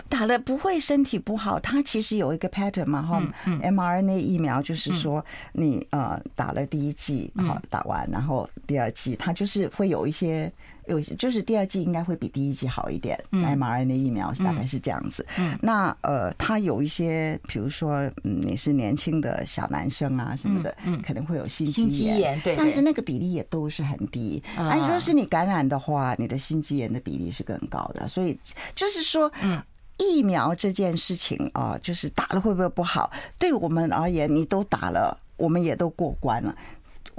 [0.09, 10.51] 打了不会身体不好，它其实有一个 pattern 嘛，哈、嗯嗯、mRNA 疫苗就是说你呃打了第一剂好打完，然后第二剂它就是会有一些。
[10.87, 15.27] 有就是第二季应该会比第一季好一点，mRNA 疫苗大概是这样子。
[15.61, 24.43] 那呃，它有一些，比如说，嗯，你是年轻的小男生啊什么的，可能会有心肌炎，对，但是那个比例也都是很低。
[24.57, 28.07] 那如果是你感染的话，你的心肌炎的比例是更高的。
[28.07, 28.39] 所以
[28.75, 29.63] 就是说，嗯，
[29.99, 33.11] 疫苗这件事情啊，就是打了会不会不好？
[33.39, 36.55] 对我们而言，你都打了，我们也都过关了。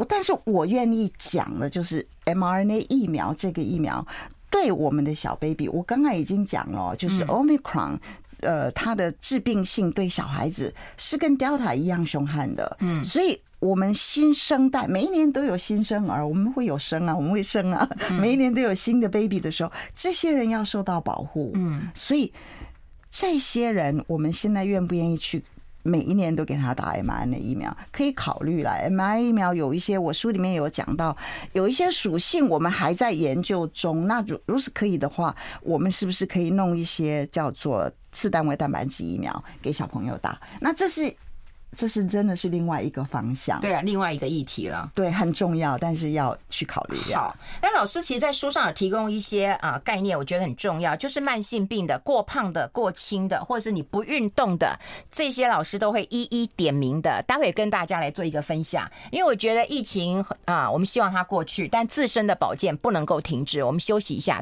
[0.05, 4.05] 但是我愿意讲的，就是 mRNA 疫苗这个疫苗
[4.49, 7.97] 对我们的小 baby，我刚刚已经讲了，就是 Omicron，
[8.41, 12.77] 呃，它的致病性对小孩子是跟 Delta 一样凶悍的。
[12.79, 21.51] 嗯，所以我们新生代每一年都有新生儿，我们会有生啊，我们会生啊，每一年都有新的 baby 的时候，这些人要受到保护。
[21.55, 22.31] 嗯，所以
[23.10, 25.43] 这些人，我们现在愿不愿意去？
[25.88, 28.71] 每一年都给他打 mRNA 疫苗，可以考虑了。
[28.71, 31.15] m r n 疫苗有一些，我书里面有讲到，
[31.54, 34.06] 有一些属性我们还在研究中。
[34.06, 40.39] 那如如是可以的话，我们是不是可以弄一些叫做次单位蛋白质疫苗给小朋友打？
[40.60, 41.15] 那这是。
[41.75, 46.97] 这是真的是另外一个方向，对啊，另外一个议题了，对，很重要，但是要去考虑。
[47.13, 54.80] 好，那老师其实，在书上有提供一些啊概念，我觉得很重要，就是慢性病的、过胖的、过轻的，或者是你不运动的，
[55.12, 57.23] 这些老师都会一一点名的。
[57.27, 63.63] 待会跟大家来做一个分享，因为我觉得疫情啊，我们希望它过去，但自身的保健不能够停止。
[63.63, 64.41] 我们休息一下。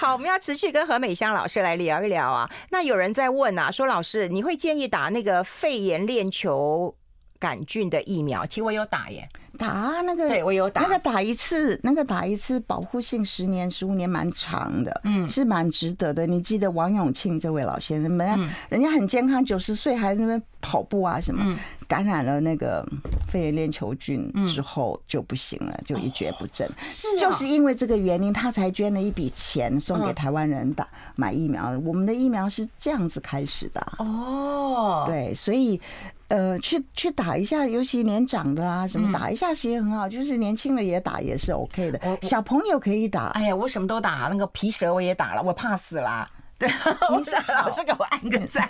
[0.00, 2.48] 好，我们要持续跟何美香老师来聊一聊啊。
[2.70, 6.94] 那有人在问啊，说老师，你会建议打那个肺炎链球
[7.38, 8.46] 杆菌的疫苗？
[8.46, 9.28] 其实我有打耶。
[9.56, 16.28] 打那个，对我有打那个打一次，那个打一次保护性十年、十五年蛮长的，嗯，是蛮值得的。
[16.28, 22.86] 你记得王永庆这位老先生，人家人家很健康，九十岁还在那边跑步啊什么，感染了那个
[23.26, 26.70] 肺炎链球菌之后就不行了，就一蹶不振。
[26.78, 31.76] 是，就是因为这个原因，他才捐了一笔钱送给台湾人打买疫苗。
[31.84, 35.80] 我们的疫苗是这样子开始的哦，对，所以。
[36.28, 42.18] 呃，去去打一下，尤其年长的啊，什么打一下其实很好，就是年轻的也打也是 OK 的。
[42.22, 43.28] 小朋友可以打。
[43.28, 46.28] 哎呀，我什么都打，那个皮蛇我也打了，我怕死啦。
[46.58, 46.68] 对，
[47.10, 48.66] 我想老师给我按个 赞。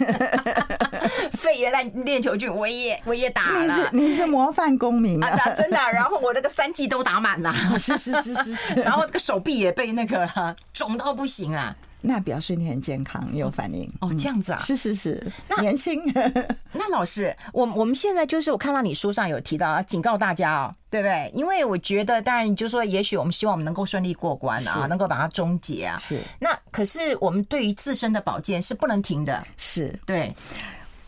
[1.32, 3.62] 肺炎链链球菌我也我也打了。
[3.62, 5.78] 你是你是模范公民啊，真的。
[5.92, 8.74] 然后我那个三剂都打满了， 是是是是是。
[8.82, 11.74] 然后这个手臂也被那个肿到不行啊。
[12.00, 14.60] 那表示你很健康，你有反应哦，这样子啊？
[14.60, 16.00] 是是是，那年轻。
[16.72, 21.30] 那老师，我我们现在就是我看到你书上有提到，要警告大家哦，对不对？
[21.34, 25.98] 因为我觉得，当然就是说，也许我们希望我们能够顺利过关啊，能够把它终结啊。
[26.00, 26.20] 是。
[26.38, 29.44] 那可是我们对于自身的保健是不能停的。
[29.56, 30.32] 是对。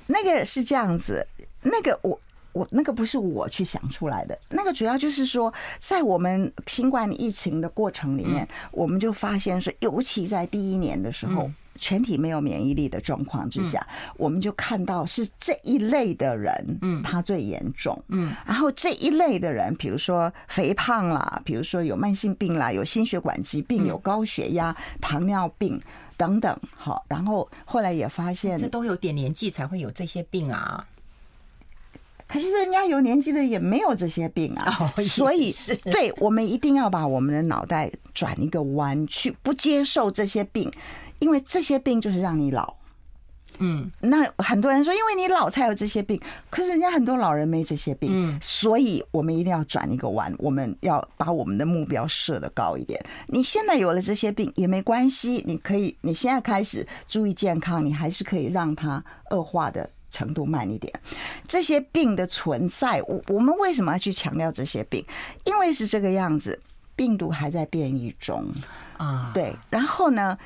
[0.07, 1.26] 那个是这样子，
[1.62, 2.18] 那个我。
[2.52, 13.86] 我那个不是我去想出来的，那个主要就是说，在我们新冠疫情的过程里面，我们就发现说，尤其在第一年的时候，全体没有免疫力的状况之下，
[14.16, 25.80] 我们就看到是这一类的人，嗯，他最严重，嗯，然后这一类的人，比如说肥胖啦，比如说有慢性病啦，有心血管疾病，有高血压、糖尿病
[26.16, 30.86] 等等，好，然后后来也发现，这都有点年纪才会有这些病啊。
[32.30, 34.70] 可是人家有年纪的也没有这些病啊，
[35.02, 35.50] 所以
[35.90, 40.70] 对，我们一定要把我们的脑袋转一个弯，去不接受这些病，
[41.18, 42.72] 因为这些病就是让你老。
[43.62, 52.98] 嗯，那很多人说，因为你老才有这些病，可是人家很多老人没这些病，嗯，所以我们一定要转一个弯，我们要把我们的目标设得高一点。
[53.26, 59.90] 你现在有了这些病也没关系，你可以你现在开始注意健康，你还是可以让它恶化的。
[60.11, 60.92] 程度慢一点，
[61.46, 65.05] 这些病的存在，我我们为什么要去强调这些病？
[65.44, 66.61] 因为是这个样子，
[66.96, 68.44] 病毒还在变异中
[68.99, 69.31] 啊。
[69.33, 70.37] 对，然后呢，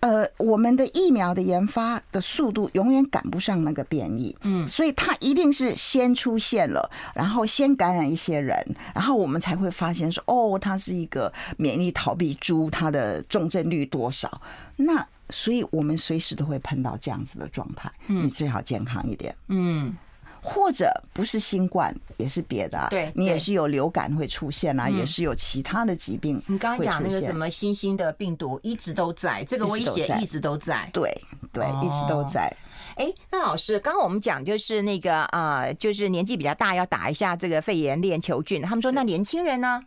[0.00, 8.56] 呃，我们的疫苗的研发的速度永远赶不上那个变异，嗯，所以它一定是先出现了，然后先感染一些人，
[8.94, 14.40] 然后我们才会发现说，哦，它是一个免疫逃避株，它的重症率多少？
[14.76, 15.06] 那。
[15.30, 19.94] 所以我们随时都会碰到这样子的状态，你最好健康一点，嗯，
[20.40, 26.42] 或者不是新冠，也是别的，对，你也是有流感会出现啊，也是有其他的疾病。
[26.46, 31.12] 你刚刚讲那个什么新兴的病毒一直都在，这个威胁一直都在，对
[31.52, 32.50] 对，一直都在。
[32.96, 39.80] 哎，那老师，刚刚我们讲就是那个啊，就是年纪比较大要打一下这个肺炎链球菌，他们说那年轻人呢？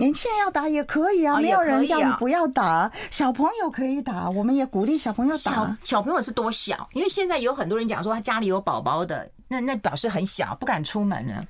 [0.00, 2.90] 年轻人要打也可以啊，没有人叫你不要打。
[3.10, 5.38] 小朋友可以打，我们也鼓励小朋友打。
[5.38, 6.88] 小小朋友是多小？
[6.92, 11.44] 因为现在有很多人讲说他家里有宝宝的，那那表示很小，不敢出门呢。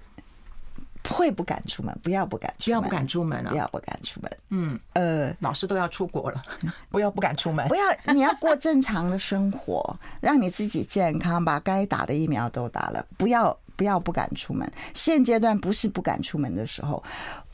[1.08, 3.50] 会不敢出门，不要不敢出门，不要不敢出门啊！
[3.50, 4.30] 不要不敢出门。
[4.50, 6.40] 嗯，呃，老师都要出国了，
[6.90, 7.66] 不要不敢出门。
[7.68, 7.82] 不要，
[8.12, 13.04] 你要过正常的生活， 让你自己健康，把该打的疫苗都打了。
[13.16, 14.70] 不要不要不敢出门。
[14.94, 17.02] 现阶段不是不敢出门的时候。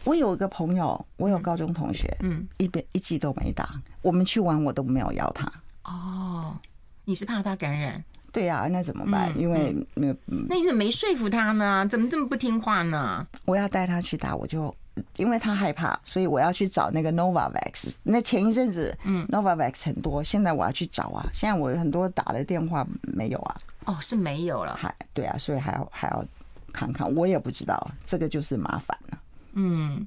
[0.06, 3.68] 我有一个朋友，我有高中同学，嗯，一边一剂都没打。
[4.02, 5.52] 我们去玩，我都没有邀他。
[5.82, 6.56] 哦，
[7.04, 8.02] 你是怕他感染？
[8.32, 9.36] 对呀、啊，那怎么办？
[9.36, 11.86] 因为没有，那你怎么没说服他呢？
[11.90, 13.26] 怎么这么不听话呢？
[13.46, 14.72] 我要带他去打，我就
[15.16, 17.94] 因为他害怕，所以我要去找那个 Novavax。
[18.04, 21.26] 那前一阵子，嗯，Novavax 很多，现在我要去找啊。
[21.32, 23.56] 现在我很多打的电话没有啊。
[23.86, 24.76] 哦，是没有了。
[24.76, 26.24] 还对啊，所以还要还要
[26.72, 29.18] 看看，我也不知道，这个就是麻烦了。
[29.56, 30.06] 嗯，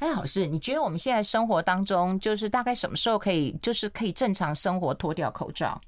[0.00, 5.80] 哎，老师，你觉得我们现在生活当中，就是大概什么时候可以，就是可以正常生活，脱掉口罩？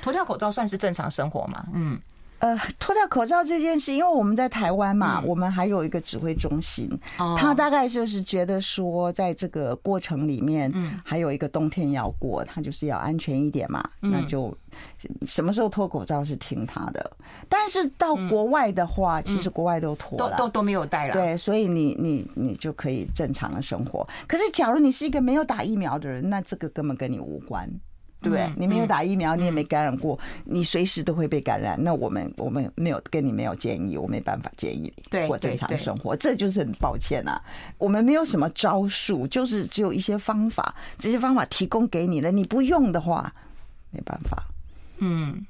[0.00, 1.66] 脱掉口罩算是正常生活吗？
[1.74, 2.00] 嗯，
[2.44, 6.90] 呃，脱掉口罩这件事，因为我们在台湾嘛，我们还有一个指挥中心，
[7.38, 14.54] 他大概就是觉得说，在这个过程里面，嗯，还有一个冬天要过，他就是要安全一点嘛，那就
[15.24, 17.16] 什么时候脱口罩是听他的。
[17.48, 24.06] 但是到国外的话，其实国外都脱了，都都都没有戴了，对，所以你你你就可以正常的生活。
[24.28, 27.66] 可是，假如你是一个没有打疫苗的人，那这个根本跟你无关。
[28.30, 31.76] 对，你没有打疫苗，你也没感染过，你随时都会被感染。
[31.82, 37.40] 那我们我们没有跟你没有建议，我没办法建议你过正常生活，这就是很抱歉啊。
[37.78, 43.32] 我们没有什么招数，就是只有一些方法，这些方法提供给你了，你不用的话，
[43.90, 44.44] 没办法。
[44.98, 45.44] 嗯。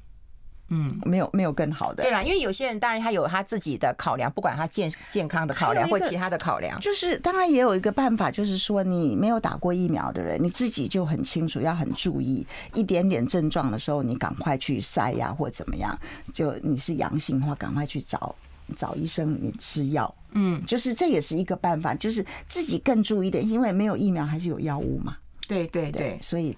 [0.68, 2.02] 嗯，没有没有更好的。
[2.02, 15.96] 对啦，因为有些人当然他有他自己的考量，不管他健健康的考量或其他的考量，就是当然也有一个办法，就是说你没有打过疫苗的人，你自己就很清楚，要很注意，一点点症状的时候，你赶快去筛呀，或怎么样。
[16.32, 18.34] 就你是阳性的话，赶快去找
[18.74, 20.12] 找医生，你吃药。
[20.32, 25.16] 嗯，就是这也是一个办法，就是自己更注意点，因为没有疫苗还是有药物嘛。
[25.46, 26.56] 对对对，对，所以。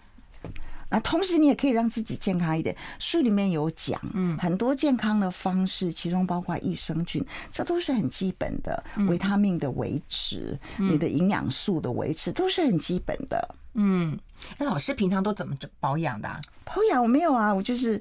[0.89, 2.75] 那同时，你也可以让自己健康一点。
[2.99, 8.83] 书里面有讲，嗯，很多健康的方式，其中包括益生菌，这都是很基本的。
[9.09, 13.55] 维他命的维持，你的营养素的维持，都是很基本的。
[13.75, 14.17] 嗯，
[14.57, 16.41] 那老师平常都怎么保养的？
[16.65, 18.01] 保养我没有啊，我就是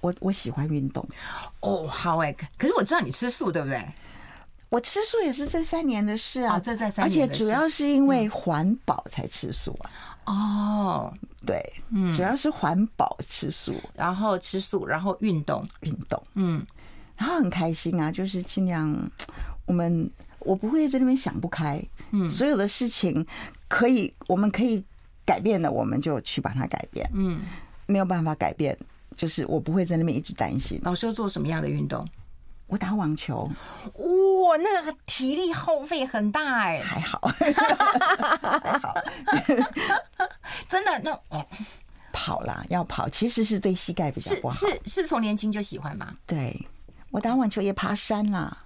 [0.00, 1.06] 我我喜欢运动。
[1.60, 3.82] 哦，好哎，可是我知道你吃素，对不对？
[4.68, 9.90] 我吃素也是这三年的事啊，这在三年，而且主要是因为环保才吃素啊。
[10.26, 11.12] 哦，
[11.46, 16.64] 对，嗯，主要是环保吃素，然后吃素，然后运动，运动，嗯，
[17.16, 18.94] 然后很开心啊，就是尽量
[19.66, 20.10] 我们
[20.40, 23.24] 我不会在那边想不开，嗯，所有的事情
[23.68, 24.84] 可以我们可以
[25.24, 27.40] 改变的，我们就去把它改变，嗯，
[27.86, 28.76] 没有办法改变，
[29.14, 30.80] 就是我不会在那边一直担心。
[30.82, 32.06] 老师要做什么样的运动？
[32.68, 33.48] 我打网球，
[33.94, 38.92] 哇，那个体力耗费很大哎，还好， 还好，
[42.68, 44.54] 要跑，其实是对膝盖比较不好。
[44.54, 46.14] 是是是从年轻就喜欢吗？
[46.26, 46.66] 对，
[47.10, 48.56] 我打网球也爬山啦，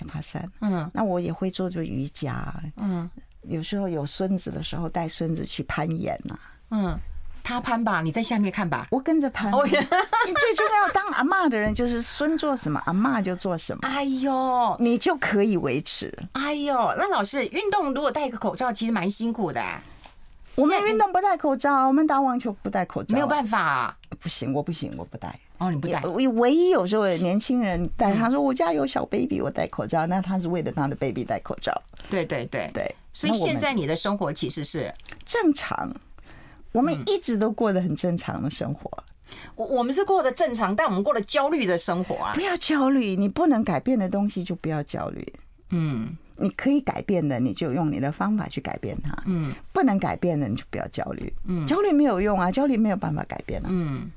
[0.00, 0.50] 也爬山。
[0.60, 2.54] 嗯，那我也会做做瑜伽。
[2.76, 3.08] 嗯，
[3.42, 6.38] 有时候有孙子的时候，带孙子去攀岩呐。
[6.70, 6.98] 嗯。
[7.46, 8.88] 他攀吧，你在下面看吧。
[8.90, 9.52] 我跟着攀。
[9.60, 13.86] 你最重要当阿嬷的人，就是孙做什么，阿嬷就做什么。
[13.86, 16.10] 哎呦，你就可以维持。
[16.32, 19.60] 哎呦，那老师运动如果戴个口罩，其实蛮辛苦的。
[20.56, 23.96] 我们运动不戴口罩，我们打网球不戴口罩，没有办法。
[24.20, 25.38] 不行，我不行，我不戴。
[25.58, 26.00] 哦，你不戴。
[26.02, 31.72] 唯唯一有时候年轻人戴，他说我家有小 baby，我戴口罩，那他是为了他的 baby 戴口罩。
[32.08, 34.92] 对对对对，所以现在你的生活其实是
[35.24, 35.92] 正常。
[36.72, 38.90] 我们一直都过得很正常的生活，
[39.54, 42.32] 我我们是过得正常，但我们过得焦虑的生活啊！
[42.34, 45.32] 不要焦虑，你不能改变的东西就不要焦虑。
[45.70, 49.16] 嗯，你可以改变的，你就用你的方法去改变它。
[49.26, 51.32] 嗯，不能改变的，你就不要焦虑。
[51.46, 53.68] 嗯，焦虑没有用啊，焦虑没有办法改变啊。
[53.70, 54.10] 嗯。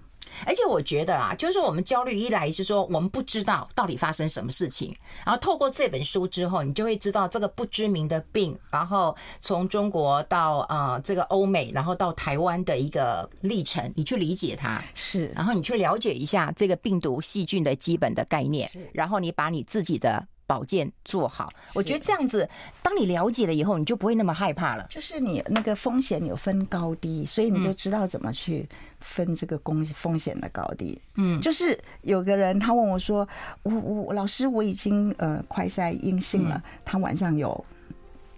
[0.45, 4.93] 而且我觉得啊，就是我们焦虑一来是说我们不知道到底发生什么事情，
[5.26, 20.28] 然后透过这本书之后，你就会知道这个不知名的病，然后从中国到啊这个欧美，然后到台湾的一个历程，你去理解它，是，然后你去了解一下这个病毒细菌的基本的概念，然后你把你自己的。
[20.47, 22.49] 保健做好，我觉得这样子，
[22.81, 24.87] 当你了解了以后，你就不会那么害怕了。
[24.89, 28.67] 就是你那个风险有分高低，所以你就知道怎么去
[29.01, 30.99] 分这个风风险的高低。
[31.17, 33.27] 嗯，就是有个人他问我说
[33.63, 37.65] ：“我我老师我已经呃快筛阴性了，他晚上有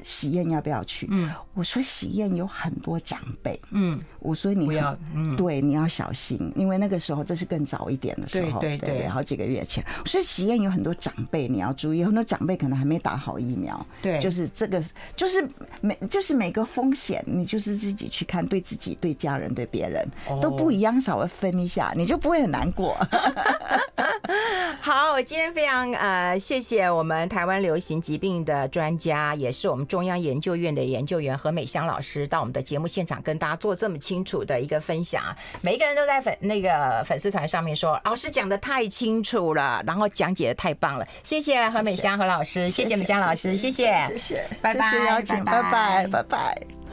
[0.03, 1.07] 喜宴要不要去？
[1.11, 9.83] 嗯，我说喜宴有很多长辈，嗯，我说你不要，嗯，对，你要小心，因为那个时候这是更早一点的时候，对对对，好几个月前。
[10.03, 14.83] 我说喜宴有很多长辈，你要注意，很多长辈可能还没打好疫苗，对，就是这个，
[15.15, 15.45] 就是
[15.81, 20.07] 每就是每个风险，你就是自己去看，对自己、对家人、对别人
[20.41, 22.95] 都不一样，稍微分一下，你就不会很难过。
[24.81, 35.21] 好，我今天非常呃，谢谢我们台湾流行疾病的专家，也是我们中央研究院的研究员何美香老师，到我们的节目现场跟大家做这么清楚的一个分享。
[35.59, 46.78] 每一个人都在粉那个粉丝团上面说，老师讲的太清楚了，然后讲解的太棒了，谢谢何美香何老师，谢谢美香老师，谢谢，谢谢，拜拜，邀请，拜拜，拜拜。